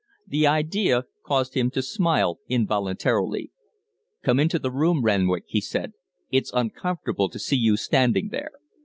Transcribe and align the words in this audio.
The 0.27 0.47
idea 0.47 1.03
caused 1.23 1.53
him 1.53 1.69
to 1.69 1.83
smile 1.83 2.39
involuntarily. 2.49 3.51
"Come 4.23 4.39
into 4.39 4.57
the 4.57 4.71
room, 4.71 5.03
Renwick," 5.03 5.43
he 5.45 5.61
said. 5.61 5.93
"It's 6.31 6.49
uncomfortable 6.55 7.29
to 7.29 7.37
see 7.37 7.57
you 7.57 7.77
standing 7.77 8.29
there. 8.29 8.49